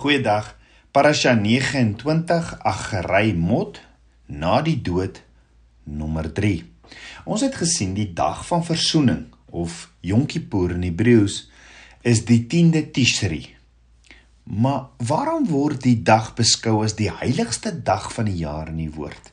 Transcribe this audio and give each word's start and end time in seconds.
Goeiedag. 0.00 0.56
Parasha 0.96 1.34
29 1.34 2.54
Agerai 2.64 3.34
Mot 3.36 3.76
na 4.32 4.62
die 4.64 4.78
dood 4.80 5.18
nommer 5.84 6.30
3. 6.32 6.62
Ons 7.28 7.42
het 7.44 7.58
gesien 7.60 7.92
die 7.92 8.06
dag 8.16 8.40
van 8.48 8.64
versoening 8.64 9.26
of 9.52 9.90
Yom 10.00 10.22
Kippur 10.24 10.72
in 10.72 10.86
Hebreëus 10.86 11.34
is 12.00 12.22
die 12.30 12.38
10de 12.48 12.80
Tishri. 12.96 13.42
Maar 14.48 14.86
waarom 15.10 15.44
word 15.50 15.84
die 15.84 15.98
dag 16.00 16.32
beskou 16.38 16.78
as 16.86 16.96
die 16.96 17.10
heiligste 17.18 17.74
dag 17.76 18.08
van 18.16 18.32
die 18.32 18.38
jaar 18.40 18.72
in 18.72 18.80
die 18.80 18.88
woord? 18.96 19.28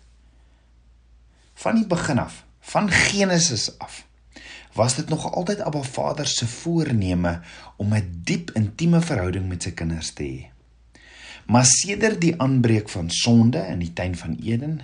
Van 1.63 1.79
die 1.79 1.87
begin 1.87 2.19
af, 2.25 2.43
van 2.73 2.91
Genesis 2.91 3.69
af, 3.79 4.03
was 4.75 4.99
dit 4.99 5.07
nog 5.07 5.31
altyd 5.31 5.63
Abba 5.63 5.87
Vader 5.87 6.27
se 6.27 6.43
voorneme 6.57 7.39
om 7.79 7.95
'n 7.95 8.21
diep 8.27 8.51
intieme 8.51 8.99
verhouding 9.01 9.47
met 9.47 9.63
sy 9.63 9.71
kinders 9.71 10.11
te 10.11 10.27
hê. 10.27 10.56
Maar 11.47 11.65
sedert 11.65 12.19
die 12.21 12.33
aanbreek 12.41 12.89
van 12.89 13.09
sonde 13.09 13.61
in 13.71 13.79
die 13.79 13.93
tuin 13.93 14.15
van 14.19 14.35
Eden, 14.43 14.81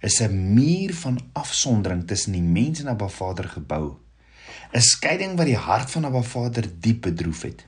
is 0.00 0.20
'n 0.20 0.54
muur 0.54 0.94
van 0.94 1.20
afsondering 1.32 2.06
tussen 2.06 2.32
die 2.32 2.42
mens 2.42 2.80
en 2.80 2.88
Abba 2.88 3.08
Vader 3.08 3.48
gebou. 3.48 3.96
'n 4.72 4.80
Skeiding 4.80 5.36
wat 5.36 5.46
die 5.46 5.56
hart 5.56 5.90
van 5.90 6.04
Abba 6.04 6.22
Vader 6.22 6.70
diep 6.80 7.00
bedroef 7.02 7.42
het. 7.42 7.66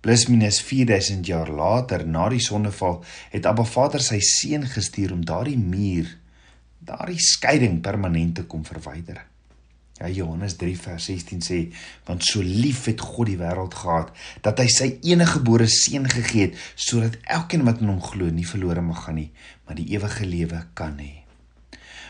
Plus 0.00 0.26
minus 0.26 0.60
4000 0.60 1.26
jaar 1.26 1.50
later, 1.50 2.06
na 2.06 2.28
die 2.28 2.40
sondeval, 2.40 3.04
het 3.30 3.46
Abba 3.46 3.64
Vader 3.64 4.00
sy 4.00 4.20
seun 4.20 4.66
gestuur 4.66 5.12
om 5.12 5.24
daardie 5.24 5.58
muur, 5.58 6.18
daardie 6.78 7.20
skeiding 7.20 7.80
permanent 7.80 8.34
te 8.34 8.44
kom 8.44 8.64
verwyder. 8.64 9.26
Ja 9.94 10.08
Johannes 10.08 10.56
3 10.56 10.74
vers 10.74 11.04
16 11.04 11.42
sê 11.46 11.58
want 12.04 12.24
so 12.26 12.42
lief 12.42 12.84
het 12.90 13.00
God 13.00 13.28
die 13.30 13.38
wêreld 13.38 13.74
gehad 13.78 14.10
dat 14.42 14.58
hy 14.58 14.66
sy 14.66 14.88
enige 15.06 15.38
gebore 15.38 15.68
seun 15.70 16.08
gegee 16.10 16.48
het 16.48 16.58
sodat 16.74 17.20
elkeen 17.36 17.62
wat 17.68 17.78
in 17.80 17.92
hom 17.92 18.02
glo 18.02 18.26
nie 18.26 18.46
verlore 18.48 18.82
mag 18.82 19.04
gaan 19.04 19.20
nie 19.22 19.30
maar 19.64 19.78
die 19.78 19.86
ewige 19.94 20.26
lewe 20.26 20.64
kan 20.74 20.98
hê. 20.98 21.22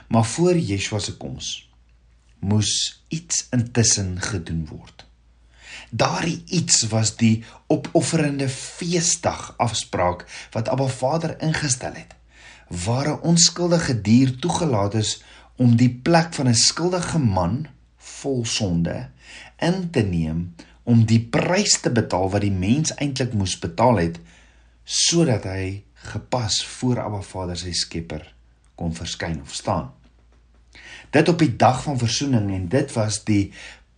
Maar 0.08 0.24
voor 0.24 0.56
Yeshua 0.56 0.98
se 0.98 1.16
koms 1.16 1.68
moes 2.44 3.04
iets 3.08 3.46
intussen 3.56 4.20
gedoen 4.20 4.66
word. 4.68 5.06
Daardie 5.90 6.42
iets 6.46 6.82
was 6.92 7.14
die 7.16 7.44
opofferende 7.66 8.48
feesdag 8.48 9.54
afspraak 9.56 10.26
wat 10.52 10.68
Abba 10.68 10.86
Vader 10.86 11.36
ingestel 11.40 11.94
het 11.94 12.16
waar 12.84 13.08
'n 13.08 13.20
onskuldige 13.30 14.00
dier 14.00 14.36
toegelaat 14.36 14.94
is 14.94 15.22
om 15.56 15.76
die 15.76 15.90
plek 15.90 16.34
van 16.34 16.48
'n 16.48 16.54
skuldige 16.54 17.18
man 17.18 17.66
vol 18.24 18.44
sonde 18.48 18.96
in 19.62 19.90
te 19.92 20.02
neem 20.02 20.46
om 20.84 21.04
die 21.08 21.20
prys 21.32 21.78
te 21.84 21.92
betaal 21.92 22.30
wat 22.32 22.44
die 22.44 22.52
mens 22.52 22.92
eintlik 23.00 23.32
moes 23.36 23.56
betaal 23.60 24.00
het 24.02 24.20
sodat 24.84 25.46
hy 25.48 25.84
gepas 26.12 26.60
voor 26.76 27.00
Abba 27.04 27.22
Vader 27.24 27.56
sy 27.56 27.72
Skepper 27.72 28.26
kon 28.76 28.92
verskyn 28.92 29.40
of 29.40 29.54
staan. 29.54 29.92
Dit 31.14 31.28
op 31.30 31.38
die 31.38 31.54
dag 31.56 31.82
van 31.86 31.98
verzoening 31.98 32.50
en 32.52 32.66
dit 32.68 32.92
was 32.96 33.22
die 33.24 33.52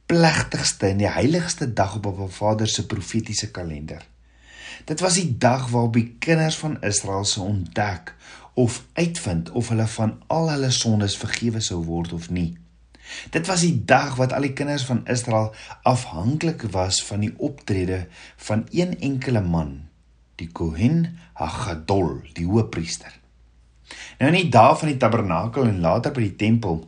plegtigste 0.07 0.93
en 0.93 1.01
die 1.03 1.11
heiligste 1.11 1.73
dag 1.73 1.97
op 1.99 2.07
Abba 2.13 2.29
Vader 2.31 2.71
se 2.71 2.87
profetiese 2.87 3.51
kalender. 3.51 4.05
Dit 4.87 5.01
was 5.03 5.19
die 5.19 5.33
dag 5.39 5.71
waarop 5.73 5.97
die 5.97 6.11
kinders 6.23 6.59
van 6.61 6.79
Israel 6.85 7.25
se 7.25 7.41
ontdek 7.41 8.15
of 8.55 8.85
uitvind 8.93 9.51
of 9.51 9.73
hulle 9.73 9.87
van 9.97 10.15
al 10.27 10.51
hulle 10.53 10.71
sondes 10.71 11.17
vergewe 11.19 11.61
sou 11.61 11.83
word 11.85 12.13
of 12.13 12.31
nie. 12.31 12.55
Dit 13.35 13.47
was 13.47 13.63
die 13.67 13.85
dag 13.85 14.17
wat 14.21 14.33
al 14.35 14.49
die 14.49 14.55
kinders 14.57 14.87
van 14.89 15.05
Israel 15.11 15.53
afhanklik 15.87 16.67
was 16.75 17.03
van 17.07 17.23
die 17.27 17.33
optrede 17.37 18.07
van 18.49 18.67
een 18.71 18.97
enkele 19.01 19.41
man, 19.41 19.89
die 20.41 20.49
Kohen 20.53 21.19
Hagadol, 21.39 22.21
die 22.35 22.47
hoëpriester. 22.47 23.15
Nou 24.19 24.33
in 24.33 24.39
die 24.41 24.53
dae 24.53 24.75
van 24.77 24.91
die 24.91 24.99
tabernakel 25.01 25.69
en 25.69 25.81
later 25.85 26.15
by 26.15 26.27
die 26.27 26.37
tempel, 26.41 26.83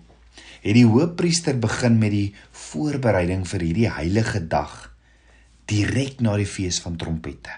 het 0.58 0.74
die 0.74 0.86
hoëpriester 0.88 1.58
begin 1.60 1.98
met 2.00 2.12
die 2.12 2.34
voorbereiding 2.68 3.46
vir 3.48 3.64
hierdie 3.68 3.90
heilige 3.94 4.42
dag 4.50 4.88
direk 5.68 6.22
na 6.24 6.36
die 6.40 6.48
fees 6.48 6.80
van 6.82 6.96
trompette. 6.98 7.52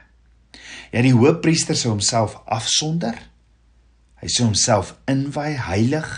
Ja, 0.91 1.03
die 1.03 1.15
hoëpriester 1.15 1.79
sou 1.79 1.95
homself 1.95 2.37
afsonder. 2.51 3.15
Hy 4.21 4.29
sou 4.29 4.49
homself 4.49 4.97
inwy 5.09 5.55
heilig 5.69 6.11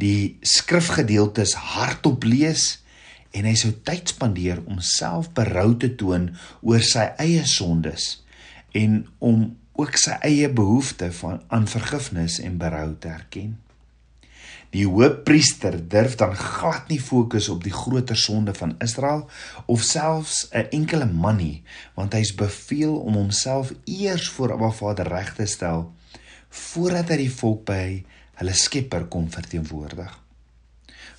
die 0.00 0.36
skrifgedeeltes 0.44 1.54
hardop 1.74 2.24
lees 2.24 2.78
en 3.36 3.48
hy 3.48 3.54
sou 3.58 3.72
tyd 3.84 4.12
spandeer 4.12 4.62
om 4.66 4.80
self 4.80 5.30
berou 5.36 5.74
te 5.80 5.92
toon 6.00 6.30
oor 6.62 6.84
sy 6.84 7.08
eie 7.22 7.44
sondes 7.48 8.16
en 8.76 9.04
om 9.24 9.54
ook 9.76 9.96
sy 10.00 10.16
eie 10.24 10.48
behoefte 10.52 11.10
van 11.20 11.40
aan 11.52 11.68
vergifnis 11.68 12.38
en 12.40 12.56
berou 12.60 12.94
te 13.00 13.08
erken. 13.12 13.56
Die 14.72 14.86
hoofpriester 14.88 15.76
durf 15.88 16.16
dan 16.20 16.34
glad 16.36 16.88
nie 16.90 17.00
fokus 17.00 17.48
op 17.52 17.62
die 17.64 17.72
groter 17.72 18.16
sonde 18.18 18.52
van 18.56 18.74
Israel 18.84 19.24
of 19.66 19.84
selfs 19.84 20.48
'n 20.50 20.68
enkele 20.70 21.06
man 21.06 21.36
nie, 21.36 21.62
want 21.94 22.12
hy's 22.12 22.34
beveel 22.34 22.96
om 22.96 23.14
homself 23.14 23.72
eers 23.84 24.28
voor 24.28 24.52
Abba 24.52 24.70
Vader 24.70 25.08
reg 25.08 25.34
te 25.34 25.46
stel 25.46 25.92
voordat 26.48 27.08
hy 27.08 27.16
die 27.16 27.32
volk 27.32 27.64
by 27.64 28.04
hulle 28.40 28.54
Skepper 28.56 29.06
kom 29.12 29.30
verteenwoordig. 29.32 30.12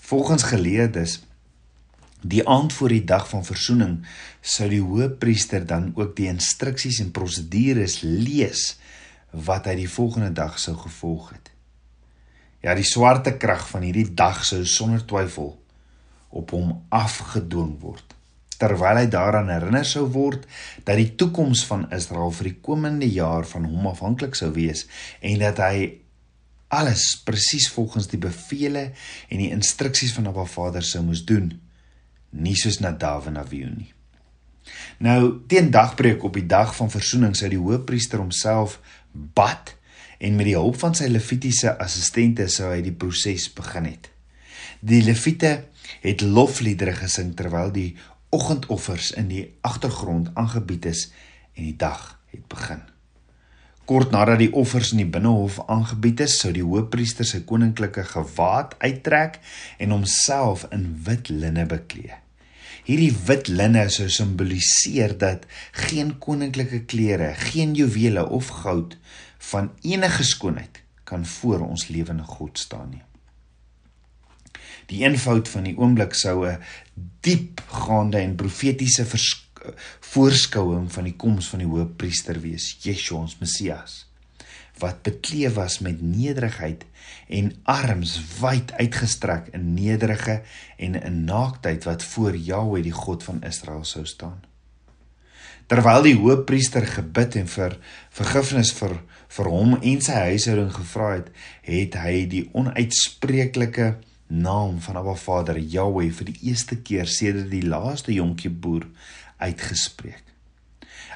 Volgens 0.08 0.48
geleerdes 0.52 1.20
die 2.22 2.42
aand 2.50 2.74
voor 2.74 2.90
die 2.90 3.04
dag 3.06 3.28
van 3.30 3.46
verzoening 3.46 4.00
sou 4.42 4.70
die 4.70 4.82
hoëpriester 4.82 5.66
dan 5.70 5.92
ook 5.96 6.16
die 6.18 6.30
instruksies 6.32 7.00
en 7.04 7.14
prosedures 7.14 8.00
lees 8.02 8.72
wat 9.32 9.70
hy 9.70 9.76
die 9.84 9.92
volgende 9.92 10.32
dag 10.34 10.58
sou 10.60 10.74
gevolg 10.80 11.30
het. 11.36 11.52
Ja, 12.66 12.74
die 12.74 12.88
swarte 12.88 13.36
krag 13.38 13.68
van 13.70 13.86
hierdie 13.86 14.10
dag 14.18 14.42
sou 14.46 14.64
sonder 14.66 15.06
twyfel 15.06 15.54
op 16.30 16.54
hom 16.56 16.74
afgedwing 16.94 17.78
word 17.84 18.18
terwyl 18.58 18.98
hy 18.98 19.06
daaraan 19.14 19.52
herinner 19.54 19.86
sou 19.86 20.08
word 20.14 20.48
dat 20.86 20.98
die 20.98 21.12
toekoms 21.20 21.64
van 21.70 21.86
Israel 21.94 22.34
vir 22.34 22.52
die 22.52 22.60
komende 22.66 23.10
jaar 23.10 23.46
van 23.46 23.68
hom 23.70 23.86
afhanklik 23.92 24.38
sou 24.38 24.50
wees 24.56 24.88
en 25.22 25.38
dat 25.44 25.62
hy 25.62 25.92
alles 26.68 27.22
presies 27.24 27.70
volgens 27.72 28.10
die 28.12 28.20
bevele 28.20 28.92
en 29.30 29.40
die 29.42 29.52
instruksies 29.56 30.14
van 30.16 30.28
Abba 30.28 30.46
Vader 30.50 30.84
sou 30.84 31.04
moes 31.06 31.24
doen, 31.26 31.52
nie 32.36 32.56
soos 32.60 32.82
Nadav 32.84 33.30
en 33.30 33.40
Abihu 33.40 33.70
nie. 33.72 33.94
Nou, 35.00 35.46
teen 35.48 35.72
dagbreek 35.72 36.24
op 36.28 36.36
die 36.36 36.46
dag 36.46 36.74
van 36.76 36.92
verzoening 36.92 37.36
sou 37.38 37.50
die 37.52 37.62
hoofpriester 37.62 38.20
homself 38.20 38.80
bad 39.12 39.76
en 40.20 40.36
met 40.36 40.50
die 40.50 40.58
hulp 40.58 40.80
van 40.82 40.98
sy 40.98 41.08
levitiese 41.12 41.78
assistente 41.84 42.50
sou 42.52 42.72
hy 42.74 42.82
die 42.84 42.96
proses 42.96 43.48
begin 43.54 43.88
het. 43.88 44.12
Die 44.82 45.04
leviete 45.06 45.70
het 46.04 46.22
lofliedere 46.26 46.98
gesing 46.98 47.32
terwyl 47.38 47.72
die 47.74 47.94
oggendoffers 48.36 49.14
in 49.16 49.32
die 49.32 49.46
agtergrond 49.66 50.34
aangebied 50.36 50.90
is 50.92 51.08
en 51.56 51.64
die 51.70 51.78
dag 51.80 52.18
het 52.34 52.44
begin. 52.52 52.84
Kort 53.88 54.12
nadat 54.12 54.42
die 54.42 54.50
offers 54.52 54.90
in 54.92 55.00
die 55.00 55.08
binnehof 55.08 55.62
aangebied 55.72 56.26
is, 56.26 56.34
sou 56.42 56.50
die 56.52 56.66
hoofpriester 56.66 57.24
sy 57.24 57.40
koninklike 57.48 58.04
gewaad 58.10 58.74
uittrek 58.84 59.38
en 59.80 59.94
homself 59.96 60.66
in 60.76 60.90
wit 61.06 61.32
linne 61.32 61.64
beklee. 61.72 62.18
Hierdie 62.84 63.14
wit 63.30 63.48
linne 63.48 63.86
sou 63.92 64.10
simboliseer 64.12 65.16
dat 65.20 65.48
geen 65.88 66.18
koninklike 66.20 66.82
klere, 66.92 67.32
geen 67.48 67.78
juwele 67.80 68.26
of 68.28 68.52
goud 68.66 68.98
van 69.54 69.72
enige 69.88 70.28
skoonheid 70.28 70.84
kan 71.08 71.24
voor 71.38 71.64
ons 71.70 71.88
lewende 71.88 72.28
God 72.28 72.60
staan 72.60 72.92
nie. 72.92 73.04
Die 74.92 75.04
eenvoud 75.08 75.48
van 75.48 75.64
die 75.68 75.78
oomblik 75.80 76.16
sou 76.16 76.44
'n 76.44 76.60
diepgaande 77.24 78.20
en 78.20 78.36
profetiese 78.36 79.06
verskyn 79.06 79.47
voorskouing 80.14 80.90
van 80.94 81.10
die 81.10 81.16
koms 81.16 81.50
van 81.52 81.64
die 81.64 81.70
hoëpriester 81.70 82.40
wees, 82.44 82.74
Yeshua 82.84 83.24
ons 83.26 83.38
Messias, 83.42 84.06
wat 84.82 85.02
bekleed 85.06 85.56
was 85.58 85.80
met 85.86 86.02
nederigheid 86.02 86.86
en 87.28 87.52
arms 87.64 88.18
wyd 88.40 88.72
uitgestrek 88.78 89.50
in 89.58 89.74
nederige 89.74 90.42
en 90.78 91.00
in 91.02 91.24
naaktheid 91.26 91.88
wat 91.88 92.04
voor 92.04 92.36
Jahweh 92.36 92.84
die 92.84 92.96
God 92.96 93.24
van 93.24 93.44
Israel 93.44 93.84
sou 93.84 94.06
staan. 94.06 94.44
Terwyl 95.68 96.06
die 96.06 96.16
hoëpriester 96.16 96.86
gebid 96.88 97.36
en 97.36 97.50
vir 97.52 97.76
vergifnis 98.16 98.72
vir 98.78 99.00
vir 99.38 99.50
hom 99.52 99.74
en 99.76 100.04
sy 100.06 100.20
huishouding 100.30 100.70
gevra 100.72 101.10
het, 101.18 101.32
het 101.68 101.98
hy 102.00 102.14
die 102.32 102.46
onuitspreeklike 102.56 103.98
naam 104.28 104.80
van 104.84 105.00
Abba 105.02 105.16
Vader 105.20 105.60
Jahweh 105.60 106.08
vir 106.16 106.30
die 106.32 106.38
eerste 106.52 106.80
keer 106.80 107.08
sedert 107.12 107.52
die 107.52 107.66
laaste 107.68 108.16
jonkie 108.16 108.52
boer 108.52 108.88
uitgespreek. 109.38 110.24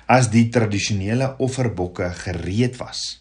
As 0.06 0.30
die 0.34 0.50
tradisionele 0.50 1.36
offerbokke 1.40 2.12
gereed 2.26 2.78
was 2.82 3.18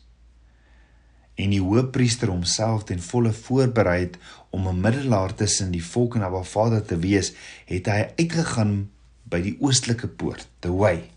en 1.41 1.55
die 1.55 1.63
hoofpriester 1.63 2.29
homself 2.29 2.83
ten 2.85 3.01
volle 3.01 3.31
voorberei 3.33 4.01
het 4.01 4.19
om 4.51 4.69
'n 4.69 4.81
middelaar 4.81 5.35
tussen 5.35 5.71
die 5.71 5.85
volk 5.85 6.15
en 6.15 6.23
Abba 6.23 6.43
Vader 6.43 6.85
te 6.85 6.99
wees, 6.99 7.33
het 7.65 7.87
hy 7.87 8.13
uitgegaan 8.19 8.91
by 9.25 9.41
die 9.41 9.57
oostelike 9.61 10.09
poort, 10.09 10.49
the 10.61 10.73
way, 10.73 11.11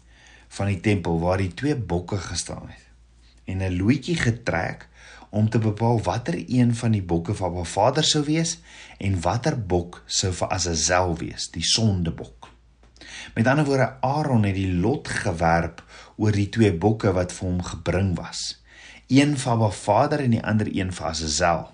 van 0.48 0.68
die 0.68 0.80
tempel 0.80 1.20
waar 1.20 1.38
die 1.38 1.54
twee 1.54 1.76
bokke 1.76 2.18
gestaan 2.18 2.70
het 2.70 2.84
en 3.46 3.58
'n 3.62 3.78
loetjie 3.78 4.16
getrek 4.16 4.88
om 5.30 5.50
te 5.50 5.60
bepaal 5.60 6.02
watter 6.02 6.44
een 6.48 6.76
van 6.76 6.92
die 6.92 7.02
bokke 7.02 7.34
vir 7.34 7.48
Abba 7.48 7.64
Vader 7.64 8.04
sou 8.04 8.24
wees 8.24 8.58
en 8.98 9.22
watter 9.22 9.58
bok 9.58 10.04
sou 10.06 10.32
vir 10.34 10.50
Azazel 10.50 11.18
wees, 11.18 11.50
die 11.52 11.66
sondebok. 11.66 12.43
Met 13.36 13.48
ander 13.48 13.66
woorde, 13.66 13.94
Aaron 14.02 14.44
het 14.44 14.56
die 14.56 14.74
lot 14.74 15.08
gewerp 15.08 15.84
oor 16.16 16.32
die 16.32 16.50
twee 16.50 16.74
bokke 16.74 17.14
wat 17.14 17.32
vir 17.32 17.48
hom 17.50 17.64
gebring 17.64 18.14
was. 18.18 18.64
Een 19.08 19.38
vir 19.38 19.52
Abba 19.52 19.70
Vader 19.70 20.24
en 20.24 20.38
die 20.38 20.44
ander 20.44 20.70
een 20.72 20.94
vir 20.94 21.10
Azazel. 21.12 21.68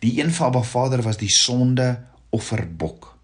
Die 0.00 0.20
een 0.20 0.30
vir 0.32 0.46
Abba 0.46 0.62
Vader 0.62 1.02
was 1.02 1.20
die 1.20 1.32
sonde 1.32 2.04
offerbok 2.30 3.14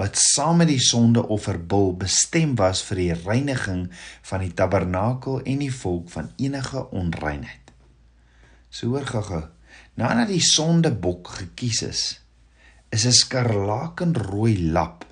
wat 0.00 0.16
saam 0.16 0.60
met 0.62 0.70
die 0.70 0.80
sondeofferbul 0.80 1.92
bestem 2.00 2.54
was 2.56 2.80
vir 2.86 3.00
die 3.02 3.14
reiniging 3.18 3.82
van 4.30 4.44
die 4.44 4.52
tabernakel 4.56 5.42
en 5.44 5.60
die 5.60 5.72
volk 5.74 6.08
van 6.14 6.30
enige 6.40 6.86
onreinheid. 6.96 7.72
So 8.70 8.94
hoor 8.94 9.04
gaga, 9.04 9.42
nadat 10.00 10.30
die 10.30 10.42
sondebok 10.44 11.34
gekies 11.40 11.82
is, 11.84 12.02
is 12.90 13.04
'n 13.06 13.12
skarlakenrooi 13.12 14.70
lap 14.72 15.04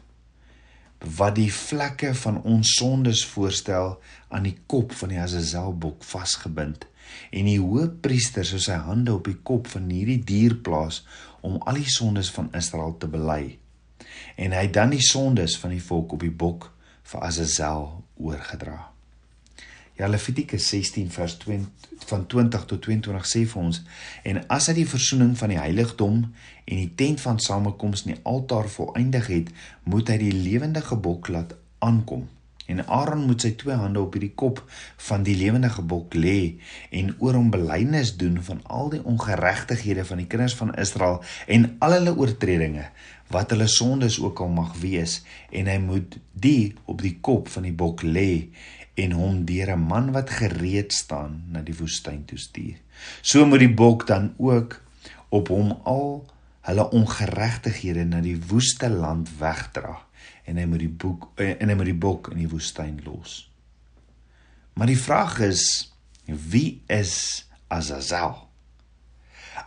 wat 1.19 1.37
die 1.39 1.50
vlekke 1.55 2.15
van 2.25 2.41
ons 2.43 2.75
sondes 2.79 3.23
voorstel 3.31 3.97
aan 4.35 4.49
die 4.49 4.56
kop 4.67 4.93
van 4.99 5.15
die 5.15 5.21
Azazelbok 5.23 6.03
vasgebind 6.05 6.89
en 7.31 7.47
die 7.49 7.61
hoëpriester 7.62 8.45
sou 8.45 8.59
sy 8.61 8.77
hande 8.89 9.15
op 9.15 9.31
die 9.31 9.39
kop 9.50 9.71
van 9.71 9.89
hierdie 9.91 10.21
dier 10.27 10.59
plaas 10.65 11.05
om 11.41 11.61
al 11.65 11.79
die 11.81 11.93
sondes 11.93 12.33
van 12.35 12.50
Israel 12.59 12.97
te 12.99 13.11
bely 13.11 13.59
en 14.37 14.55
hy 14.55 14.67
het 14.67 14.75
dan 14.75 14.93
die 14.95 15.05
sondes 15.05 15.56
van 15.62 15.75
die 15.75 15.83
volk 15.83 16.19
op 16.19 16.27
die 16.27 16.35
bok 16.35 16.71
vir 17.09 17.25
Azazel 17.25 17.89
oorgedra. 18.21 18.98
Ja 19.99 20.06
Levitikus 20.06 20.69
16 20.69 21.11
vers 21.11 21.37
20 21.43 21.89
van 22.06 22.27
20 22.27 22.65
tot 22.71 22.83
22 22.87 23.27
sê 23.27 23.41
vir 23.50 23.62
ons 23.65 23.81
en 24.31 24.39
as 24.55 24.69
hy 24.71 24.77
die 24.77 24.87
verzoening 24.87 25.33
van 25.41 25.50
die 25.50 25.59
heiligdom 25.59 26.21
en 26.23 26.79
die 26.79 26.93
tent 27.00 27.19
van 27.25 27.41
samekoms 27.43 28.05
in 28.06 28.12
die 28.15 28.23
altaar 28.23 28.71
volëindig 28.71 29.27
het, 29.33 29.50
moet 29.83 30.12
hy 30.12 30.21
die 30.23 30.35
lewendige 30.37 31.00
bok 31.03 31.33
laat 31.35 31.56
aankom. 31.83 32.29
En 32.69 32.85
Aaron 32.85 33.25
moet 33.25 33.43
sy 33.43 33.55
twee 33.56 33.75
hande 33.81 33.99
op 33.99 34.15
hierdie 34.15 34.35
kop 34.39 34.61
van 35.09 35.23
die 35.27 35.35
lewendige 35.41 35.83
bok 35.89 36.15
lê 36.15 36.61
en 36.95 37.15
oor 37.19 37.39
hom 37.41 37.50
belydenis 37.50 38.15
doen 38.21 38.37
van 38.45 38.61
al 38.71 38.93
die 38.93 39.03
ongeregtighede 39.03 40.05
van 40.05 40.21
die 40.23 40.29
kinders 40.31 40.56
van 40.59 40.75
Israel 40.79 41.23
en 41.49 41.71
al 41.85 41.97
hulle 41.97 42.15
oortredinge 42.15 42.91
wat 43.33 43.50
hulle 43.53 43.67
sondes 43.73 44.21
ook 44.21 44.45
al 44.45 44.53
mag 44.53 44.77
wees 44.85 45.23
en 45.50 45.69
hy 45.69 45.79
moet 45.81 46.21
die 46.33 46.75
op 46.85 47.00
die 47.05 47.17
kop 47.25 47.49
van 47.53 47.67
die 47.67 47.75
bok 47.77 48.05
lê 48.05 48.31
en 48.99 49.15
hom 49.15 49.45
deur 49.47 49.71
'n 49.75 49.87
man 49.93 50.12
wat 50.12 50.31
gereed 50.31 50.93
staan 50.93 51.45
na 51.53 51.62
die 51.62 51.77
woestyn 51.77 52.25
toe 52.25 52.39
stuur. 52.39 52.77
So 53.23 53.47
moet 53.47 53.62
die 53.62 53.75
bok 53.75 54.06
dan 54.06 54.35
ook 54.37 54.81
op 55.29 55.49
hom 55.49 55.71
al 55.85 56.27
hulle 56.61 56.91
ongeregtighede 56.91 58.05
na 58.05 58.21
die 58.21 58.41
woeste 58.49 58.91
land 58.91 59.29
wegdra 59.39 59.99
en 60.45 60.56
hy 60.56 60.65
moet 60.65 60.85
die 60.85 60.97
boek 61.05 61.31
en 61.37 61.69
hy 61.69 61.75
moet 61.75 61.93
die 61.93 62.03
bok 62.06 62.29
in 62.33 62.43
die 62.43 62.50
woestyn 62.50 63.00
los. 63.05 63.50
Maar 64.75 64.87
die 64.87 64.99
vraag 64.99 65.39
is 65.39 65.95
wie 66.27 66.83
is 66.87 67.47
Azazel? 67.69 68.49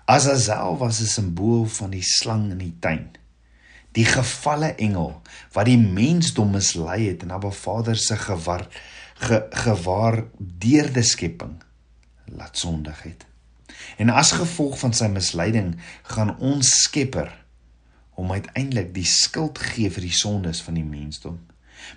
Azazel 0.06 0.78
was 0.78 1.02
'n 1.02 1.06
simbool 1.06 1.66
van 1.66 1.90
die 1.90 2.04
slang 2.04 2.52
in 2.52 2.58
die 2.58 2.76
tuin 2.80 3.10
die 3.92 4.06
gevalle 4.08 4.72
engel 4.80 5.18
wat 5.56 5.68
die 5.68 5.80
mensdom 5.80 6.54
mislei 6.56 7.10
het 7.10 7.26
en 7.26 7.34
Abba 7.36 7.52
Vader 7.52 7.98
se 8.00 8.16
gewar 8.16 8.68
ge, 9.22 9.44
gewaardeerde 9.64 11.04
skepping 11.04 11.60
laat 12.26 12.58
sondig 12.58 13.04
het. 13.04 13.26
En 13.98 14.10
as 14.10 14.34
gevolg 14.38 14.80
van 14.80 14.94
sy 14.94 15.08
misleiding 15.12 15.76
gaan 16.14 16.36
ons 16.40 16.70
Skepper 16.84 17.32
hom 18.20 18.32
uiteindelik 18.32 18.92
die 18.94 19.08
skuld 19.08 19.60
gee 19.72 19.90
vir 19.90 20.06
die 20.06 20.16
sondes 20.16 20.62
van 20.62 20.78
die 20.78 20.86
mensdom. 20.86 21.40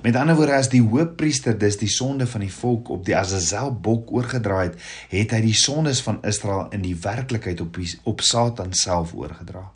Met 0.02 0.16
ander 0.16 0.36
woorde 0.38 0.56
as 0.56 0.70
die 0.72 0.82
hoofpriester 0.82 1.56
dus 1.58 1.76
die 1.80 1.90
sonde 1.92 2.26
van 2.26 2.44
die 2.44 2.52
volk 2.52 2.88
op 2.94 3.04
die 3.04 3.16
Azazel 3.16 3.74
bok 3.74 4.12
oorgedra 4.12 4.62
het, 4.62 4.78
het 5.12 5.34
hy 5.36 5.40
die 5.44 5.56
sondes 5.58 6.00
van 6.06 6.22
Israel 6.24 6.70
in 6.72 6.84
die 6.84 6.96
werklikheid 6.96 7.60
op 7.60 7.76
die, 7.76 7.90
op 8.08 8.24
Satan 8.24 8.72
self 8.72 9.12
oorgedra. 9.14 9.66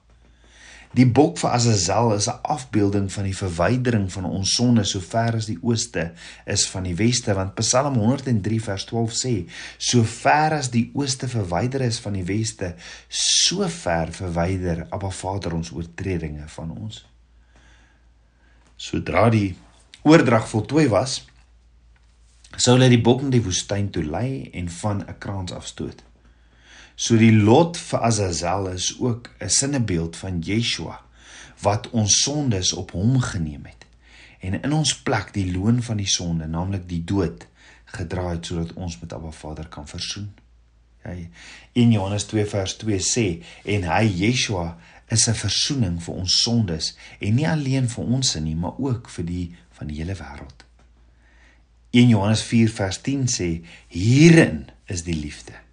Die 0.96 1.04
bok 1.04 1.36
vir 1.36 1.52
Azazel 1.52 2.14
is 2.14 2.28
'n 2.28 2.40
afbeelding 2.42 3.12
van 3.12 3.24
die 3.24 3.36
verwydering 3.36 4.12
van 4.12 4.24
ons 4.24 4.54
sonde 4.54 4.84
so 4.84 5.00
ver 5.00 5.36
as 5.36 5.46
die 5.46 5.58
ooste 5.60 6.12
is 6.46 6.66
van 6.68 6.82
die 6.82 6.94
weste 6.94 7.34
want 7.34 7.54
Psalm 7.54 7.94
103 7.94 8.60
vers 8.60 8.84
12 8.84 9.12
sê 9.12 9.34
so 9.76 10.02
ver 10.02 10.52
as 10.52 10.70
die 10.70 10.90
ooste 10.94 11.28
verwyder 11.28 11.80
is 11.80 11.98
van 11.98 12.12
die 12.12 12.24
weste 12.24 12.74
so 13.08 13.68
ver 13.68 14.12
verwyder 14.12 14.86
Abba 14.90 15.10
Vader 15.10 15.54
ons 15.54 15.72
oortredinge 15.72 16.48
van 16.48 16.70
ons. 16.70 17.04
Sodra 18.76 19.28
die 19.30 19.56
oordrag 20.02 20.48
voltooi 20.48 20.88
was 20.88 21.26
sou 22.56 22.78
hulle 22.78 22.88
die 22.88 23.02
bok 23.02 23.20
in 23.22 23.30
die 23.30 23.44
woestyn 23.44 23.90
toe 23.90 24.04
lei 24.04 24.50
en 24.54 24.68
van 24.68 25.04
'n 25.04 25.18
kraans 25.18 25.52
afstoot. 25.52 26.07
So 26.98 27.14
die 27.14 27.30
lot 27.30 27.76
vir 27.78 28.02
Azazel 28.02 28.72
is 28.72 28.96
ook 28.98 29.30
'n 29.38 29.48
sinnebeeld 29.48 30.16
van 30.16 30.40
Yeshua 30.40 31.00
wat 31.62 31.90
ons 31.90 32.22
sondes 32.22 32.72
op 32.72 32.90
hom 32.90 33.20
geneem 33.20 33.64
het 33.64 33.86
en 34.40 34.62
in 34.62 34.72
ons 34.72 35.02
plek 35.02 35.32
die 35.32 35.52
loon 35.52 35.82
van 35.82 35.96
die 35.96 36.08
sonde, 36.08 36.46
naamlik 36.46 36.88
die 36.88 37.04
dood, 37.04 37.46
gedra 37.84 38.30
het 38.30 38.46
sodat 38.46 38.72
ons 38.72 38.98
met 39.00 39.12
Abba 39.12 39.30
Vader 39.30 39.68
kan 39.68 39.88
versoen. 39.88 40.32
Ja, 41.04 41.14
in 41.72 41.92
Johannes 41.92 42.24
2 42.24 42.46
vers 42.46 42.76
2 42.76 42.98
sê 42.98 43.42
en 43.64 43.82
hy 43.82 44.04
Yeshua 44.06 44.78
is 45.08 45.28
'n 45.28 45.34
verzoening 45.34 46.02
vir 46.02 46.14
ons 46.14 46.42
sondes 46.42 46.96
en 47.20 47.34
nie 47.34 47.48
alleen 47.48 47.88
vir 47.88 48.04
ons 48.04 48.34
nie, 48.34 48.56
maar 48.56 48.78
ook 48.78 49.08
vir 49.08 49.24
die 49.24 49.54
van 49.70 49.86
die 49.86 49.96
hele 49.96 50.14
wêreld. 50.14 50.64
In 51.90 52.08
Johannes 52.08 52.42
4 52.42 52.70
vers 52.70 53.00
10 53.00 53.26
sê 53.26 53.64
hierin 53.88 54.70
is 54.86 55.02
die 55.02 55.16
liefde 55.16 55.67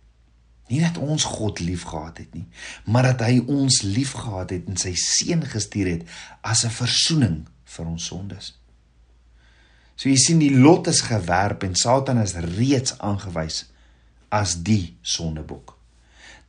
Nie 0.68 0.82
dat 0.82 0.98
ons 0.98 1.24
God 1.24 1.60
liefgehad 1.60 2.18
het 2.18 2.34
nie, 2.34 2.48
maar 2.90 3.04
dat 3.12 3.22
hy 3.28 3.44
ons 3.46 3.82
liefgehad 3.86 4.50
het 4.50 4.70
en 4.72 4.78
sy 4.82 4.96
seun 4.98 5.46
gestuur 5.46 5.92
het 5.92 6.08
as 6.42 6.66
'n 6.66 6.74
verzoening 6.74 7.46
vir 7.64 7.86
ons 7.86 8.06
sondes. 8.06 8.54
So 9.96 10.10
jy 10.10 10.16
sien 10.16 10.40
die 10.40 10.52
lot 10.52 10.88
is 10.88 11.02
gewerp 11.02 11.64
en 11.64 11.76
Satan 11.76 12.18
is 12.18 12.34
reeds 12.34 12.98
aangewys 13.00 13.66
as 14.30 14.58
die 14.63 14.98
sondebok. 15.01 15.78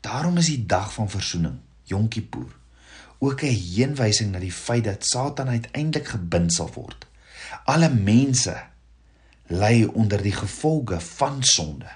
Daarom 0.00 0.36
is 0.36 0.46
die 0.46 0.66
dag 0.66 0.92
van 0.92 1.10
verzoening, 1.10 1.58
Yom 1.84 2.08
Kippur, 2.08 2.50
ook 3.18 3.42
'n 3.42 3.54
heenwysing 3.54 4.32
na 4.32 4.38
die 4.38 4.52
feit 4.52 4.84
dat 4.84 5.06
Satan 5.06 5.48
uiteindelik 5.48 6.08
gebind 6.08 6.52
sal 6.52 6.70
word. 6.74 7.06
Alle 7.64 7.90
mense 7.90 8.56
ly 9.46 9.84
onder 9.84 10.22
die 10.22 10.32
gevolge 10.32 11.00
van 11.00 11.42
sonde. 11.42 11.90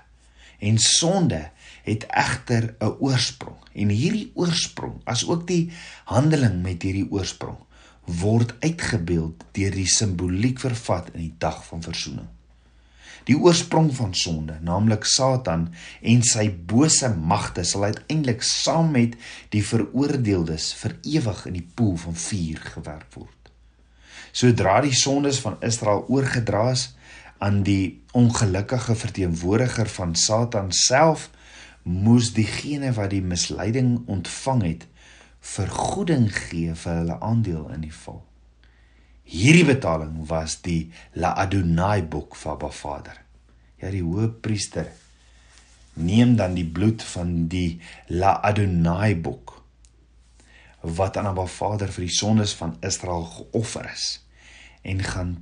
En 0.59 0.78
sonde 0.78 1.50
het 1.90 2.06
egter 2.09 2.75
'n 2.78 2.97
oorsprong 3.02 3.59
en 3.75 3.88
hierdie 3.88 4.30
oorsprong 4.35 5.00
asook 5.04 5.47
die 5.47 5.70
handeling 6.04 6.62
met 6.62 6.82
hierdie 6.82 7.09
oorsprong 7.11 7.59
word 8.04 8.54
uitgebeeld 8.64 9.44
deur 9.52 9.75
die 9.75 9.88
simboliek 9.88 10.61
vervat 10.61 11.11
in 11.14 11.20
die 11.20 11.35
dag 11.38 11.64
van 11.66 11.82
verzoening. 11.82 12.28
Die 13.28 13.37
oorsprong 13.37 13.90
van 13.94 14.14
sonde, 14.14 14.56
naamlik 14.64 15.04
Satan 15.04 15.68
en 16.00 16.23
sy 16.26 16.49
bose 16.50 17.11
magte 17.14 17.64
sal 17.68 17.85
uiteindelik 17.90 18.42
saam 18.42 18.90
met 18.97 19.16
die 19.52 19.62
veroordeeldes 19.66 20.73
vir 20.80 20.97
ewig 21.02 21.44
in 21.47 21.59
die 21.59 21.68
poel 21.75 21.97
van 22.00 22.16
vuur 22.16 22.64
gewerp 22.75 23.14
word. 23.14 23.52
Sodra 24.32 24.80
die 24.80 24.94
sondes 24.94 25.40
van 25.42 25.59
Israel 25.61 26.04
oorgedra 26.09 26.70
is 26.73 26.94
aan 27.38 27.62
die 27.62 28.00
ongelukkige 28.12 28.94
verteenwoordiger 28.94 29.88
van 29.88 30.14
Satan 30.14 30.73
self, 30.73 31.30
moes 31.82 32.32
diegene 32.37 32.92
wat 32.92 33.10
die 33.14 33.22
misleiding 33.22 34.00
ontvang 34.06 34.62
het 34.62 34.87
vergoeding 35.40 36.28
gee 36.34 36.75
vir 36.76 36.99
hulle 37.00 37.16
aandeel 37.25 37.68
in 37.75 37.87
die 37.87 37.94
val. 38.02 38.20
Hierdie 39.30 39.64
betaling 39.64 40.26
was 40.28 40.58
die 40.64 40.90
La 41.14 41.32
Adonai 41.38 42.02
boek 42.02 42.37
van 42.37 42.58
Abba 42.58 42.70
Vader. 42.75 43.20
Ja 43.80 43.92
die 43.94 44.02
hoëpriester 44.04 44.90
neem 45.94 46.37
dan 46.37 46.54
die 46.54 46.66
bloed 46.66 47.02
van 47.02 47.46
die 47.49 47.80
La 48.08 48.37
Adonai 48.44 49.14
boek 49.16 49.56
wat 50.80 51.16
aan 51.16 51.28
Abba 51.30 51.46
Vader 51.46 51.92
vir 51.92 52.06
die 52.06 52.16
sondes 52.16 52.54
van 52.56 52.76
Israel 52.84 53.25
geoffer 53.28 53.88
is 53.92 54.26
en 54.82 55.02
gaan 55.04 55.32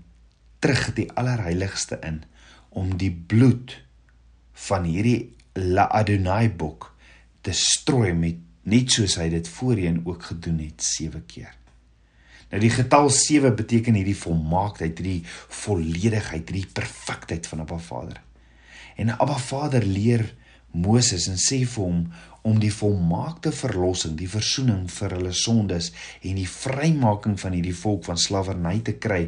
terug 0.59 0.93
die 0.95 1.07
allerheiligste 1.15 1.99
in 2.03 2.23
om 2.69 2.97
die 2.99 3.13
bloed 3.13 3.77
van 4.69 4.85
hierdie 4.89 5.35
La 5.59 5.89
Adonai 5.91 6.51
boek 6.55 6.93
te 7.43 7.55
strooi 7.57 8.13
met 8.15 8.45
net 8.69 8.93
soos 8.93 9.17
hy 9.19 9.31
dit 9.33 9.49
voorheen 9.49 10.03
ook 10.05 10.29
gedoen 10.31 10.61
het 10.63 10.85
7 10.85 11.25
keer. 11.27 11.55
Nou 12.49 12.61
die 12.63 12.71
getal 12.73 13.11
7 13.13 13.57
beteken 13.57 13.97
hierdie 13.99 14.17
volmaaktheid, 14.17 15.01
hierdie 15.01 15.25
volledigheid, 15.65 16.49
hierdie 16.49 16.71
perfektheid 16.79 17.49
van 17.51 17.65
Abba 17.65 17.79
Vader. 17.83 18.21
En 18.97 19.13
Abba 19.17 19.39
Vader 19.39 19.85
leer 19.85 20.25
Moses 20.73 21.27
en 21.29 21.41
sê 21.41 21.63
vir 21.65 21.85
hom 21.85 22.05
om 22.49 22.61
die 22.61 22.73
volmaakte 22.73 23.53
verlossing, 23.53 24.15
die 24.17 24.31
verzoening 24.31 24.87
vir 24.93 25.17
hulle 25.17 25.33
sondes 25.37 25.91
en 26.23 26.39
die 26.39 26.49
vrymaking 26.49 27.37
van 27.41 27.57
hierdie 27.57 27.77
volk 27.77 28.07
van 28.09 28.21
slawerny 28.21 28.79
te 28.85 28.95
kry 29.01 29.27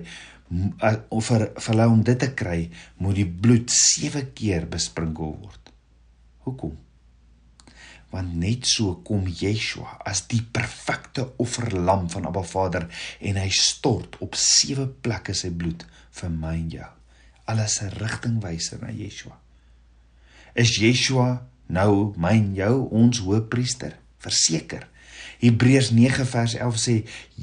of 0.51 1.27
vir, 1.31 1.51
vir 1.57 1.73
hulle 1.73 1.89
om 1.91 2.05
dit 2.07 2.19
te 2.19 2.31
kry, 2.37 2.61
moet 2.99 3.19
die 3.21 3.29
bloed 3.29 3.71
7 3.75 4.31
keer 4.37 4.67
besprinkel 4.71 5.35
word. 5.37 5.71
Hoekom? 6.50 6.78
Want 8.11 8.35
net 8.42 8.66
so 8.66 8.97
kom 9.07 9.28
Yeshua 9.30 10.00
as 10.09 10.25
die 10.26 10.42
perfekte 10.42 11.28
offerlam 11.38 12.09
van 12.11 12.26
Abba 12.26 12.42
Vader 12.42 12.88
en 13.23 13.38
hy 13.38 13.49
stort 13.54 14.19
op 14.25 14.35
7 14.35 14.88
plekke 15.04 15.35
sy 15.37 15.52
bloed 15.54 15.87
vir 16.19 16.33
my 16.35 16.57
en 16.59 16.73
jou. 16.75 16.88
Alles 17.47 17.78
'n 17.83 17.95
rigtingwyser 18.02 18.83
na 18.83 18.90
Yeshua. 18.90 19.38
Is 20.54 20.76
Yeshua 20.83 21.47
nou 21.69 22.14
myn 22.16 22.54
jou 22.54 22.88
ons 22.90 23.19
hoëpriester? 23.19 23.95
Verseker. 24.19 24.88
Hebreërs 25.41 25.91
9 25.97 26.27
vers 26.29 26.55
11 26.55 26.81
sê 26.81 26.95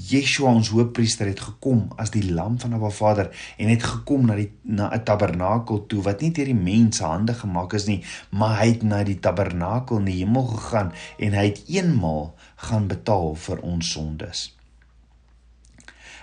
Yeshua 0.10 0.52
ons 0.54 0.70
hoëpriester 0.70 1.30
het 1.32 1.40
gekom 1.42 1.88
as 1.98 2.12
die 2.14 2.22
lam 2.30 2.60
van 2.62 2.76
Abba 2.78 2.92
Vader 2.94 3.32
en 3.58 3.72
het 3.74 3.84
gekom 3.84 4.28
na 4.30 4.36
die 4.38 4.52
na 4.62 4.92
'n 4.94 5.04
tabernakel 5.04 5.86
toe 5.90 6.04
wat 6.06 6.22
nie 6.22 6.32
deur 6.32 6.46
die 6.46 6.62
mense 6.74 7.04
hande 7.04 7.34
gemaak 7.34 7.74
is 7.74 7.88
nie, 7.88 8.04
maar 8.30 8.60
hy 8.62 8.68
het 8.68 8.84
na 8.84 9.04
die 9.04 9.20
tabernakel 9.20 9.98
in 9.98 10.06
die 10.06 10.20
hemel 10.22 10.46
gegaan 10.46 10.94
en 11.18 11.34
hy 11.34 11.46
het 11.46 11.64
eenmaal 11.68 12.36
gaan 12.56 12.88
betaal 12.88 13.36
vir 13.36 13.62
ons 13.62 13.92
sondes. 13.92 14.54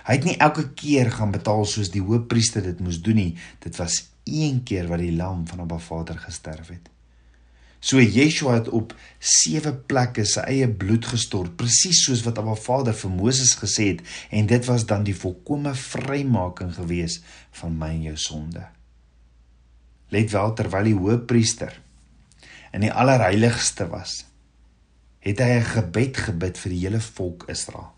Hy 0.05 0.13
het 0.13 0.23
nie 0.23 0.37
elke 0.37 0.69
keer 0.73 1.11
gaan 1.11 1.31
betaal 1.31 1.65
soos 1.65 1.91
die 1.91 2.01
hoëpriester 2.01 2.63
dit 2.63 2.79
moes 2.79 3.01
doen 3.01 3.15
nie. 3.15 3.37
Dit 3.59 3.75
was 3.75 4.11
een 4.23 4.63
keer 4.63 4.87
wat 4.87 4.99
die 4.99 5.15
lam 5.15 5.47
van 5.47 5.59
Abba 5.59 5.77
Vader 5.77 6.17
gesterf 6.17 6.67
het. 6.67 6.94
So 7.85 8.01
Yeshua 8.01 8.55
het 8.57 8.69
op 8.73 8.95
sewe 9.21 9.69
plekke 9.85 10.23
sy 10.25 10.41
eie 10.49 10.67
bloed 10.81 11.05
gestort, 11.05 11.53
presies 11.59 12.01
soos 12.07 12.23
wat 12.25 12.39
Abba 12.41 12.55
Vader 12.57 12.95
vir 12.97 13.11
Moses 13.13 13.51
gesê 13.59 13.91
het, 13.91 14.01
en 14.33 14.47
dit 14.49 14.65
was 14.65 14.87
dan 14.89 15.05
die 15.05 15.13
volkomme 15.13 15.75
vrymaking 15.77 16.71
gewees 16.79 17.19
van 17.59 17.75
my 17.77 17.91
en 17.93 18.07
jou 18.07 18.15
sonde. 18.23 18.63
Let 20.09 20.33
wel 20.33 20.55
terwyl 20.57 20.89
die 20.89 20.97
hoëpriester 20.97 21.77
in 22.73 22.87
die 22.87 22.91
allerheiligste 22.91 23.85
was, 23.93 24.23
het 25.21 25.39
hy 25.39 25.51
'n 25.59 25.69
gebed 25.69 26.17
gebid 26.17 26.57
vir 26.57 26.73
die 26.73 26.81
hele 26.85 27.01
volk 27.01 27.45
Israel 27.49 27.93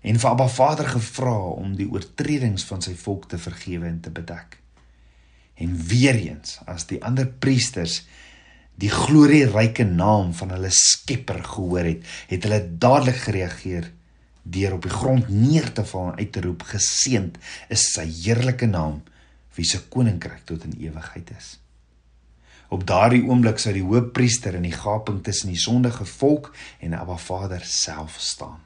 en 0.00 0.18
vir 0.18 0.30
Abba 0.30 0.48
Vader 0.48 0.88
gevra 0.88 1.36
om 1.60 1.76
die 1.76 1.88
oortredings 1.92 2.64
van 2.64 2.80
sy 2.80 2.94
volk 2.96 3.28
te 3.28 3.38
vergewe 3.38 3.86
en 3.86 4.00
te 4.00 4.10
bedek. 4.10 4.56
En 5.60 5.76
weer 5.76 6.16
eens, 6.16 6.58
as 6.64 6.86
die 6.86 7.02
ander 7.04 7.26
priesters 7.26 8.06
die 8.80 8.90
glorieryke 8.90 9.84
naam 9.84 10.32
van 10.36 10.54
hulle 10.54 10.70
Skepper 10.72 11.42
gehoor 11.44 11.84
het, 11.84 12.04
het 12.30 12.46
hulle 12.46 12.60
dadelik 12.80 13.18
gereageer 13.26 13.90
deur 14.42 14.76
op 14.78 14.86
die 14.86 14.92
grond 14.92 15.28
neer 15.28 15.68
te 15.76 15.84
val 15.84 16.12
en 16.12 16.20
uit 16.22 16.32
te 16.32 16.40
roep: 16.40 16.62
"Geseend 16.62 17.36
is 17.68 17.90
sy 17.92 18.06
heerlike 18.08 18.66
naam, 18.66 19.02
wie 19.54 19.64
se 19.64 19.82
koninkryk 19.88 20.46
tot 20.48 20.64
in 20.64 20.78
ewigheid 20.80 21.30
is." 21.36 21.58
Op 22.70 22.86
daardie 22.86 23.24
oomblik 23.26 23.58
sou 23.58 23.72
die 23.74 23.84
hoofpriester 23.84 24.54
in 24.54 24.62
die 24.62 24.76
gaping 24.76 25.22
tussen 25.26 25.50
die 25.50 25.58
sondige 25.58 26.04
volk 26.06 26.52
en 26.78 26.94
Abba 26.94 27.16
Vader 27.16 27.60
self 27.64 28.16
staan. 28.22 28.60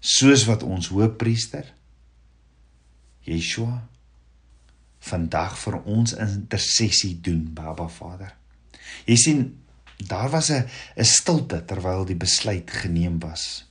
Soos 0.00 0.46
wat 0.48 0.62
ons 0.62 0.88
hoofpriester 0.88 1.68
Yeshua 3.28 3.82
vandag 4.98 5.58
vir 5.58 5.76
ons 5.84 6.16
intersessie 6.16 7.20
doen 7.20 7.44
by 7.54 7.68
Abba 7.74 7.88
Vader. 7.92 8.32
Jy 9.06 9.16
sien, 9.16 9.40
daar 9.96 10.30
was 10.30 10.50
'n 10.50 10.68
'n 10.96 11.04
stilte 11.04 11.64
terwyl 11.64 12.04
die 12.04 12.16
besluit 12.16 12.70
geneem 12.70 13.18
was. 13.18 13.66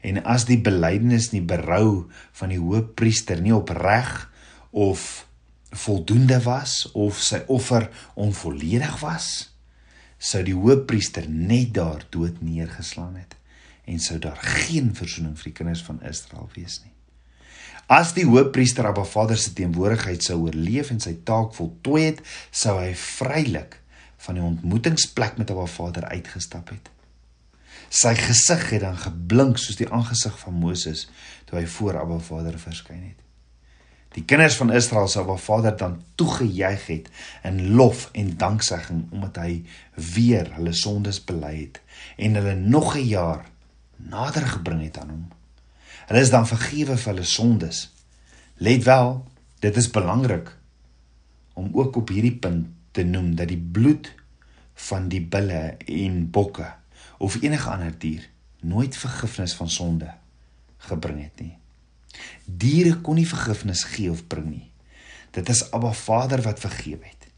En 0.00 0.22
as 0.24 0.44
die 0.44 0.60
belydenis 0.60 1.30
nie 1.32 1.42
berou 1.42 2.08
van 2.32 2.48
die 2.48 2.60
hoofpriester 2.60 3.40
nie 3.40 3.54
opreg 3.54 4.30
of 4.70 5.26
voldoende 5.70 6.40
was 6.42 6.90
of 6.92 7.20
sy 7.22 7.42
offer 7.46 7.90
onvolledig 8.14 9.00
was, 9.00 9.50
sou 10.18 10.42
die 10.44 10.56
hoofpriester 10.56 11.28
net 11.28 11.74
daar 11.74 12.06
dood 12.10 12.40
neergeslaan 12.42 13.16
het 13.16 13.36
en 13.84 13.98
sou 13.98 14.18
daar 14.18 14.38
geen 14.38 14.94
verzoening 14.94 15.36
vir 15.38 15.50
die 15.50 15.56
kinders 15.56 15.82
van 15.82 16.02
Israel 16.06 16.50
wees 16.54 16.80
nie. 16.84 16.92
As 17.90 18.12
die 18.14 18.26
hoofpriester 18.28 18.86
Abba 18.86 19.02
Vader 19.04 19.38
se 19.40 19.50
teenwoordigheid 19.58 20.22
sou 20.22 20.44
oorleef 20.44 20.92
en 20.94 21.00
sy 21.02 21.16
taak 21.26 21.56
voltooi 21.56 22.04
het, 22.04 22.20
sou 22.54 22.76
hy 22.78 22.92
vrylik 22.94 23.79
van 24.20 24.36
die 24.36 24.44
ontmoetingsplek 24.44 25.38
met 25.40 25.50
Abba 25.50 25.66
Vader 25.66 26.04
uitgestap 26.04 26.68
het. 26.74 26.90
Sy 27.88 28.12
gesig 28.18 28.68
het 28.70 28.84
dan 28.84 28.98
geblink 29.00 29.58
soos 29.58 29.78
die 29.80 29.88
aangesig 29.88 30.36
van 30.42 30.58
Moses 30.60 31.08
toe 31.48 31.58
hy 31.58 31.66
voor 31.66 31.98
Abba 32.02 32.18
Vader 32.22 32.58
verskyn 32.60 33.02
het. 33.02 33.18
Die 34.14 34.24
kinders 34.26 34.56
van 34.58 34.72
Israel 34.74 35.08
sou 35.08 35.22
Abba 35.24 35.38
Vader 35.40 35.76
dan 35.78 36.00
toegejuig 36.20 36.86
het 36.86 37.08
in 37.46 37.62
lof 37.78 38.08
en 38.12 38.34
danksegging 38.36 39.06
omdat 39.10 39.38
hy 39.40 39.62
weer 40.14 40.50
hulle 40.56 40.74
sondes 40.76 41.22
bely 41.24 41.54
het 41.56 41.80
en 42.18 42.36
hulle 42.38 42.54
nog 42.54 42.96
'n 42.96 43.06
jaar 43.06 43.46
nader 43.96 44.46
gebring 44.46 44.82
het 44.82 44.98
aan 44.98 45.10
hom. 45.10 45.28
Hulle 46.06 46.20
is 46.20 46.30
dan 46.30 46.46
vergewe 46.46 46.96
vir 46.96 47.12
hulle 47.12 47.24
sondes. 47.24 47.90
Let 48.56 48.84
wel, 48.84 49.24
dit 49.58 49.76
is 49.76 49.90
belangrik 49.90 50.56
om 51.54 51.70
ook 51.72 51.96
op 51.96 52.08
hierdie 52.08 52.36
punt 52.36 52.66
te 52.90 53.04
noem 53.06 53.34
dat 53.38 53.48
die 53.48 53.60
bloed 53.60 54.12
van 54.88 55.08
die 55.12 55.22
bulle 55.22 55.76
en 55.84 56.22
bokke 56.30 56.72
of 57.18 57.36
enige 57.42 57.70
ander 57.70 57.92
dier 57.98 58.28
nooit 58.60 58.96
vergifnis 58.96 59.54
van 59.54 59.70
sonde 59.70 60.10
gebring 60.88 61.20
het 61.22 61.40
nie. 61.40 61.56
Diere 62.44 62.96
kon 63.04 63.18
nie 63.20 63.28
vergifnis 63.28 63.84
gee 63.92 64.10
of 64.10 64.26
bring 64.26 64.48
nie. 64.50 64.68
Dit 65.36 65.48
is 65.52 65.66
Abba 65.70 65.92
Vader 65.92 66.42
wat 66.42 66.62
vergewe 66.62 67.04
het. 67.04 67.28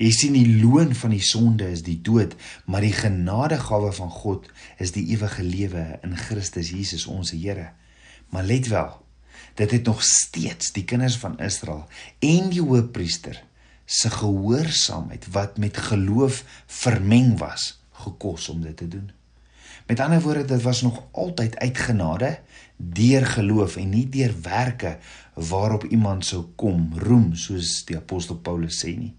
Jy 0.00 0.10
sien 0.16 0.34
die 0.34 0.58
loon 0.62 0.96
van 0.98 1.12
die 1.14 1.22
sonde 1.22 1.68
is 1.70 1.84
die 1.86 2.00
dood, 2.02 2.34
maar 2.66 2.82
die 2.82 2.94
genadegawe 2.96 3.92
van 3.94 4.10
God 4.10 4.48
is 4.82 4.94
die 4.96 5.04
ewige 5.12 5.44
lewe 5.46 5.84
in 6.02 6.16
Christus 6.18 6.72
Jesus 6.74 7.06
ons 7.06 7.30
Here. 7.36 7.70
Maar 8.32 8.48
let 8.48 8.66
wel, 8.72 8.96
dit 9.60 9.70
het 9.70 9.86
nog 9.86 10.02
steeds 10.02 10.72
die 10.72 10.84
kinders 10.88 11.18
van 11.20 11.38
Israel 11.38 11.84
en 12.18 12.50
die 12.50 12.64
hoofpriester 12.64 13.42
se 13.92 14.10
gehoorsaamheid 14.10 15.26
wat 15.30 15.58
met 15.60 15.76
geloof 15.76 16.44
vermeng 16.66 17.38
was 17.38 17.82
gekos 18.04 18.48
om 18.48 18.60
dit 18.60 18.76
te 18.76 18.88
doen. 18.88 19.10
Met 19.86 20.00
ander 20.00 20.20
woorde 20.20 20.44
dit 20.44 20.62
was 20.62 20.80
nog 20.80 21.02
altyd 21.10 21.56
uit 21.56 21.78
genade 21.78 22.38
deur 22.76 23.26
geloof 23.26 23.76
en 23.76 23.88
nie 23.88 24.08
deur 24.08 24.34
werke 24.42 24.98
waarop 25.34 25.84
iemand 25.84 26.24
sou 26.26 26.44
kom 26.56 26.92
roem 26.96 27.34
soos 27.34 27.82
die 27.84 27.96
apostel 27.96 28.36
Paulus 28.36 28.80
sê 28.84 28.94
nie. 28.96 29.14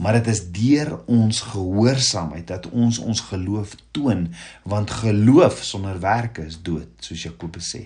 Maar 0.00 0.18
dit 0.18 0.30
is 0.32 0.40
deur 0.50 0.96
ons 1.06 1.40
gehoorsaamheid 1.52 2.46
dat 2.46 2.70
ons 2.70 2.98
ons 2.98 3.20
geloof 3.20 3.76
toon 3.90 4.30
want 4.62 4.90
geloof 4.90 5.60
sonder 5.62 6.00
werke 6.00 6.46
is 6.48 6.56
dood 6.62 6.88
soos 6.98 7.22
Jakobus 7.22 7.68
sê. 7.76 7.84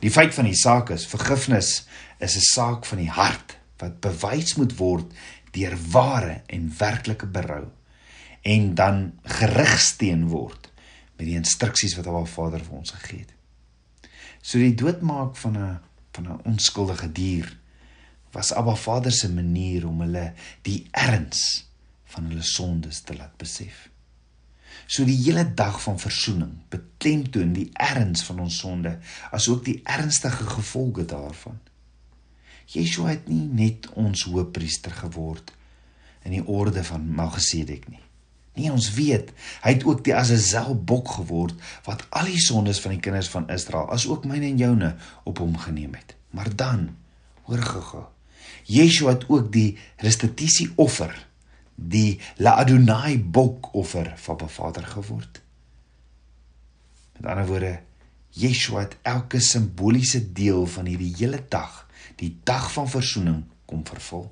Die 0.00 0.10
feit 0.10 0.34
van 0.34 0.46
die 0.46 0.58
saak 0.58 0.94
is 0.94 1.06
vergifnis 1.06 1.82
is 2.18 2.36
'n 2.36 2.46
saak 2.52 2.86
van 2.86 2.98
die 2.98 3.10
hart 3.10 3.58
wat 3.82 4.00
bewys 4.04 4.56
moet 4.56 4.74
word 4.78 5.12
deur 5.52 5.76
ware 5.92 6.40
en 6.46 6.70
werklike 6.78 7.28
berou 7.28 7.66
en 8.42 8.74
dan 8.78 9.02
gerigsteen 9.38 10.26
word 10.32 10.70
met 11.18 11.26
die 11.28 11.38
instruksies 11.38 11.94
wat 11.98 12.08
Abba 12.10 12.24
Vader 12.26 12.64
vir 12.64 12.78
ons 12.80 12.94
gegee 12.96 13.22
het. 13.22 13.34
So 14.42 14.58
die 14.58 14.74
doodmaak 14.74 15.36
van 15.38 15.58
'n 15.58 15.80
van 16.12 16.26
'n 16.28 16.40
onskuldige 16.44 17.12
dier 17.12 17.58
was 18.32 18.52
Abba 18.52 18.74
Vader 18.74 19.12
se 19.12 19.32
manier 19.32 19.86
om 19.86 20.00
hulle 20.00 20.32
die 20.62 20.88
erns 20.90 21.68
van 22.04 22.24
hulle 22.24 22.42
sondes 22.42 23.00
te 23.00 23.16
laat 23.16 23.36
besef. 23.36 23.88
So 24.86 25.04
die 25.04 25.16
hele 25.16 25.44
dag 25.54 25.82
van 25.82 26.00
verzoening 26.00 26.52
beklemtoon 26.68 27.52
die 27.52 27.70
erns 27.72 28.22
van 28.22 28.40
ons 28.40 28.58
sonde 28.58 28.98
asook 29.30 29.64
die 29.64 29.80
ernstige 29.84 30.46
gevolge 30.46 31.04
daarvan. 31.04 31.60
Yeshua 32.66 33.14
het 33.14 33.28
nie 33.28 33.48
net 33.48 33.88
ons 33.98 34.24
hoëpriester 34.28 34.94
geword 35.02 35.52
in 36.22 36.36
die 36.36 36.46
orde 36.46 36.84
van 36.86 37.04
Melchisedek 37.16 37.88
nie. 37.90 38.02
Nee, 38.52 38.68
ons 38.68 38.90
weet, 38.92 39.30
hy 39.64 39.72
het 39.78 39.84
ook 39.88 40.02
die 40.04 40.14
Azazel 40.14 40.74
bok 40.76 41.14
geword 41.16 41.56
wat 41.86 42.04
al 42.12 42.28
die 42.28 42.40
sondes 42.40 42.82
van 42.84 42.92
die 42.92 43.00
kinders 43.00 43.30
van 43.32 43.48
Israel, 43.52 43.88
asook 43.94 44.26
myne 44.28 44.50
en 44.50 44.60
joune, 44.60 44.90
op 45.24 45.40
hom 45.40 45.56
geneem 45.58 45.94
het. 45.96 46.12
Maar 46.36 46.50
dan, 46.56 46.90
hoor 47.48 47.62
gou-gou. 47.64 48.04
Yeshua 48.68 49.16
het 49.16 49.24
ook 49.32 49.48
die 49.52 49.78
restituisie 50.04 50.68
offer, 50.76 51.14
die 51.74 52.20
La 52.36 52.58
Adonai 52.60 53.16
bok 53.18 53.72
offer 53.74 54.12
van 54.16 54.44
Vader 54.48 54.84
geword. 54.86 55.40
Met 57.16 57.30
ander 57.32 57.48
woorde, 57.48 57.72
Yeshua 58.36 58.84
het 58.84 58.96
elke 59.02 59.40
simboliese 59.40 60.20
deel 60.32 60.66
van 60.66 60.86
hierdie 60.88 61.14
hele 61.18 61.40
dag, 61.48 61.86
die 62.20 62.36
dag 62.44 62.70
van 62.72 62.88
verzoening, 62.88 63.42
kom 63.66 63.84
vervul. 63.86 64.28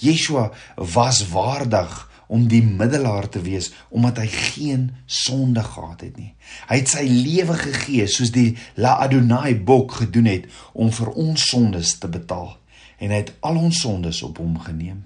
Yeshua 0.00 0.50
was 0.76 1.22
waardig 1.28 1.94
om 2.26 2.46
die 2.48 2.62
middelaar 2.62 3.28
te 3.28 3.42
wees 3.44 3.70
omdat 3.88 4.18
hy 4.22 4.26
geen 4.32 4.86
sonde 5.06 5.62
gehad 5.62 6.00
het 6.06 6.16
nie. 6.16 6.32
Hy 6.70 6.80
het 6.80 6.92
sy 6.94 7.04
lewe 7.08 7.56
gegee 7.60 8.06
soos 8.10 8.32
die 8.34 8.54
La 8.80 8.96
Adonai 9.04 9.54
bok 9.56 9.98
gedoen 10.00 10.30
het 10.30 10.48
om 10.72 10.92
vir 10.94 11.12
ons 11.12 11.48
sondes 11.50 11.98
te 12.00 12.08
betaal 12.08 12.54
en 12.98 13.12
hy 13.12 13.20
het 13.20 13.34
al 13.44 13.60
ons 13.60 13.80
sondes 13.84 14.22
op 14.24 14.40
hom 14.40 14.56
geneem. 14.64 15.04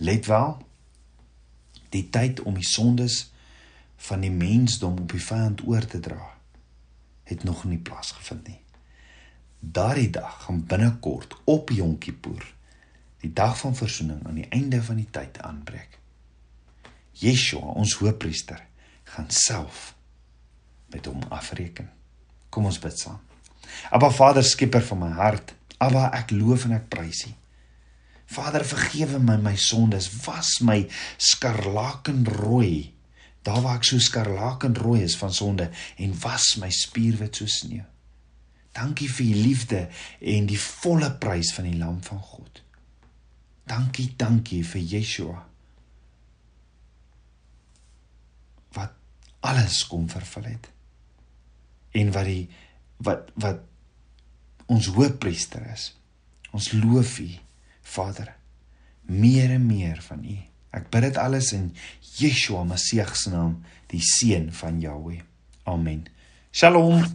Let 0.00 0.30
wel, 0.30 0.56
die 1.92 2.06
tyd 2.08 2.40
om 2.46 2.56
die 2.56 2.66
sondes 2.66 3.26
van 4.00 4.22
die 4.24 4.32
mensdom 4.32 4.96
op 5.02 5.12
die 5.12 5.22
vyand 5.22 5.66
oor 5.68 5.84
te 5.84 6.00
dra 6.00 6.22
het 7.30 7.44
nog 7.44 7.64
nie 7.64 7.78
plaasgevind 7.78 8.48
nie. 8.48 8.58
Daardie 9.70 10.10
dag 10.10 10.44
gaan 10.44 10.64
binnekort 10.66 11.36
op 11.44 11.70
Yom 11.70 11.98
Kippur, 11.98 12.42
die 13.22 13.30
dag 13.32 13.58
van 13.58 13.76
verzoening 13.76 14.24
aan 14.26 14.40
die 14.40 14.48
einde 14.50 14.80
van 14.82 14.96
die 14.98 15.06
tyd 15.14 15.38
aanbreek. 15.46 15.98
Yeshua, 17.20 17.76
ons 17.78 17.94
hoëpriester, 18.00 18.58
gaan 19.12 19.28
self 19.30 19.92
met 20.90 21.06
hom 21.06 21.22
afreken. 21.28 21.90
Kom 22.50 22.66
ons 22.66 22.80
bid 22.82 22.98
saam. 22.98 23.20
Aba 23.94 24.10
Vader, 24.10 24.42
skieper 24.42 24.82
van 24.88 25.04
my 25.04 25.12
hart, 25.14 25.54
Aba 25.78 26.08
ek 26.18 26.34
loof 26.34 26.66
en 26.66 26.74
ek 26.76 26.90
prys 26.92 27.22
U. 27.28 27.30
Vader, 28.34 28.66
vergewe 28.66 29.20
my 29.22 29.38
my 29.42 29.54
sondes, 29.58 30.10
was 30.26 30.56
my 30.66 30.82
skarlakenrooi, 31.30 32.90
daar 33.46 33.62
waar 33.62 33.78
ek 33.78 33.86
so 33.88 34.02
skarlakenrooi 34.02 35.04
is 35.06 35.16
van 35.20 35.32
sonde 35.34 35.70
en 35.96 36.18
was 36.26 36.56
my 36.58 36.72
spierwit 36.74 37.38
so 37.38 37.46
sneeu. 37.46 37.86
Dankie 38.76 39.10
vir 39.10 39.26
U 39.26 39.42
liefde 39.42 39.84
en 40.20 40.46
die 40.46 40.60
volle 40.60 41.10
prys 41.22 41.52
van 41.56 41.66
die 41.66 41.78
lam 41.78 42.02
van 42.06 42.20
God. 42.22 42.62
Dankie, 43.70 44.12
dankie 44.18 44.64
vir 44.66 44.82
Yeshua 44.82 45.50
alles 49.40 49.86
kom 49.86 50.08
vervul 50.08 50.44
het. 50.44 50.68
En 51.90 52.12
wat 52.12 52.28
die 52.28 52.44
wat 53.00 53.30
wat 53.40 53.64
ons 54.70 54.90
hoëpriester 54.94 55.64
is. 55.72 55.90
Ons 56.54 56.70
loof 56.76 57.18
U, 57.18 57.28
Vader, 57.82 58.34
meer 59.02 59.50
en 59.50 59.66
meer 59.66 60.02
van 60.04 60.22
U. 60.24 60.36
Ek 60.76 60.86
bid 60.92 61.08
dit 61.08 61.18
alles 61.18 61.50
in 61.56 61.70
Yeshua 62.20 62.62
Messie 62.68 63.02
se 63.14 63.32
naam, 63.32 63.58
die 63.90 64.02
seun 64.04 64.52
van 64.54 64.80
Jahweh. 64.80 65.22
Amen. 65.64 66.06
Shalom. 66.52 67.06